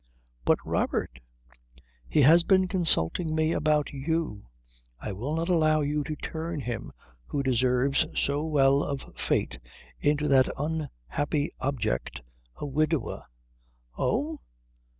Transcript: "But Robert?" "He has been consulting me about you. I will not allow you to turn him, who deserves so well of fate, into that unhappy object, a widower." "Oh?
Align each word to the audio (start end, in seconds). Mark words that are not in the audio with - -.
"But 0.45 0.57
Robert?" 0.65 1.19
"He 2.09 2.23
has 2.23 2.43
been 2.43 2.67
consulting 2.67 3.35
me 3.35 3.51
about 3.53 3.91
you. 3.91 4.47
I 4.99 5.11
will 5.11 5.35
not 5.35 5.47
allow 5.47 5.81
you 5.81 6.03
to 6.05 6.15
turn 6.15 6.61
him, 6.61 6.91
who 7.27 7.43
deserves 7.43 8.07
so 8.15 8.43
well 8.43 8.81
of 8.81 9.03
fate, 9.15 9.59
into 9.99 10.27
that 10.27 10.49
unhappy 10.57 11.51
object, 11.61 12.21
a 12.55 12.65
widower." 12.65 13.25
"Oh? 13.95 14.39